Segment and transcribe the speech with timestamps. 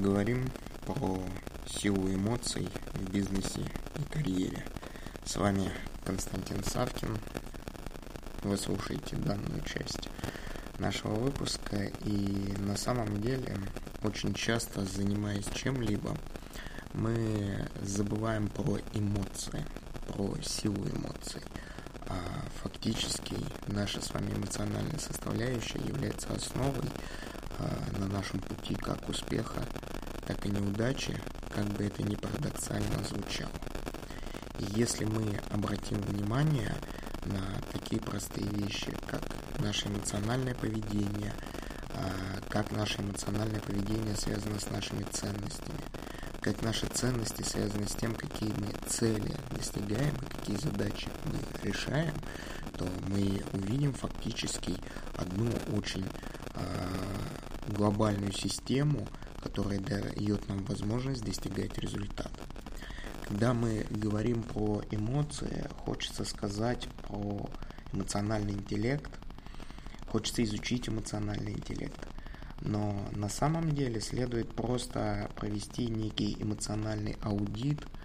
[0.00, 0.50] поговорим
[0.86, 1.22] про
[1.66, 3.60] силу эмоций в бизнесе
[3.96, 4.64] и карьере.
[5.26, 5.70] С вами
[6.06, 7.18] Константин Савкин.
[8.42, 10.08] Вы слушаете данную часть
[10.78, 13.54] нашего выпуска и на самом деле
[14.02, 16.16] очень часто занимаясь чем-либо
[16.94, 19.66] мы забываем про эмоции,
[20.08, 21.42] про силу эмоций.
[22.08, 22.16] А
[22.62, 23.36] фактически
[23.66, 26.88] наша с вами эмоциональная составляющая является основой
[27.60, 29.62] а, на нашем пути как успеха,
[30.30, 31.20] так и неудачи,
[31.52, 33.50] как бы это ни парадоксально звучало.
[34.60, 36.72] И если мы обратим внимание
[37.24, 39.22] на такие простые вещи, как
[39.58, 41.34] наше эмоциональное поведение,
[41.88, 42.12] а,
[42.48, 45.80] как наше эмоциональное поведение связано с нашими ценностями,
[46.40, 52.14] как наши ценности связаны с тем, какие мы цели достигаем и какие задачи мы решаем,
[52.78, 54.76] то мы увидим фактически
[55.16, 56.06] одну очень
[56.54, 56.60] э,
[57.66, 59.08] глобальную систему,
[59.42, 62.40] которая дает нам возможность достигать результата.
[63.26, 67.48] Когда мы говорим про эмоции, хочется сказать про
[67.92, 69.10] эмоциональный интеллект,
[70.08, 72.06] хочется изучить эмоциональный интеллект.
[72.60, 77.86] Но на самом деле следует просто провести некий эмоциональный аудит–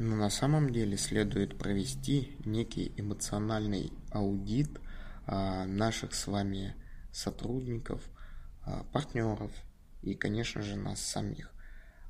[0.00, 4.80] Но на самом деле следует провести некий эмоциональный аудит
[5.26, 6.74] а, наших с вами
[7.12, 8.00] сотрудников,
[8.64, 9.52] а, партнеров
[10.00, 11.52] и, конечно же, нас самих.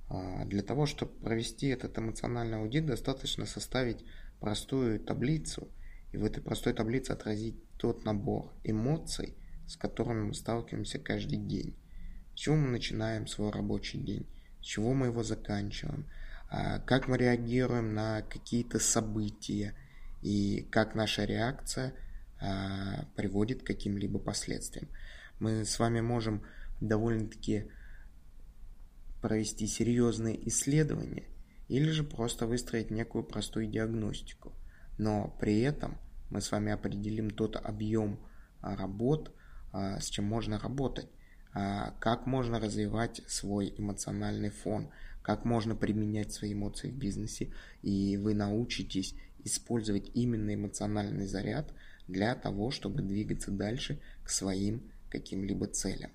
[0.09, 4.05] А, для того, чтобы провести этот эмоциональный аудит, достаточно составить
[4.39, 5.67] простую таблицу
[6.13, 11.77] и в этой простой таблице отразить тот набор эмоций, с которыми мы сталкиваемся каждый день.
[12.37, 14.29] С чего мы начинаем свой рабочий день,
[14.61, 16.07] с чего мы его заканчиваем–
[16.51, 19.75] как мы реагируем на какие-то события
[20.21, 21.95] и как наша реакция
[22.41, 24.89] а, приводит к каким-либо последствиям.
[25.39, 26.43] Мы с вами можем
[26.81, 27.71] довольно-таки
[29.23, 31.29] провести серьезные исследования
[31.69, 34.53] или же просто выстроить некую простую диагностику.
[34.99, 35.99] Но при этом
[36.31, 38.19] мы с вами определим тот объем
[38.61, 39.33] а, работ,
[39.73, 41.07] с чем можно работать,
[41.53, 44.91] как можно развивать свой эмоциональный фон–
[45.23, 49.15] как можно применять свои эмоции в бизнесе, и вы научитесь
[49.45, 51.73] использовать именно эмоциональный заряд
[52.09, 56.11] для того, чтобы двигаться дальше к своим каким-либо целям.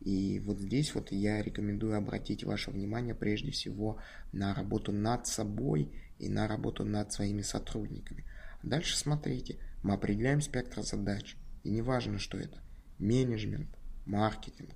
[0.00, 3.98] И вот здесь вот я рекомендую обратить ваше внимание прежде всего
[4.32, 8.24] на работу над собой и на работу над своими сотрудниками.
[8.62, 12.58] Дальше смотрите, мы определяем спектр задач, и неважно, что это,
[12.98, 13.68] менеджмент,
[14.06, 14.70] маркетинг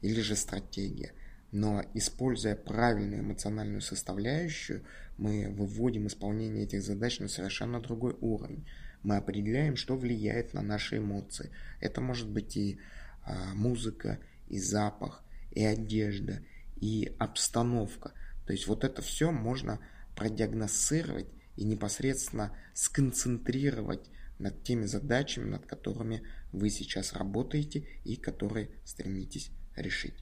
[0.00, 1.12] или же стратегия.
[1.52, 4.84] Но используя правильную эмоциональную составляющую,
[5.16, 8.66] мы выводим исполнение этих задач на совершенно другой уровень.
[9.02, 11.50] Мы определяем, что влияет на наши эмоции.
[11.80, 12.78] Это может быть и
[13.24, 14.18] а, музыка,
[14.48, 16.42] и запах, и одежда,
[16.76, 18.12] и обстановка.
[18.46, 19.80] То есть вот это все можно
[20.14, 26.22] продиагностировать и непосредственно сконцентрировать над теми задачами, над которыми
[26.52, 30.14] вы сейчас работаете и которые стремитесь решить.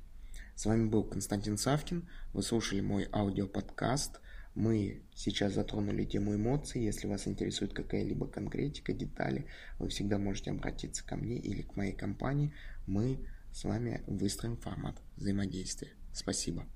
[0.58, 2.08] С вами был Константин Савкин.
[2.32, 4.20] Вы слушали мой аудиоподкаст.
[4.56, 6.82] Мы сейчас затронули тему эмоций.
[6.82, 9.46] Если вас интересует какая-либо конкретика, детали,
[9.78, 12.52] вы всегда можете обратиться ко мне или к моей компании.
[12.88, 15.92] Мы с вами выстроим формат взаимодействия.
[16.12, 16.66] Спасибо.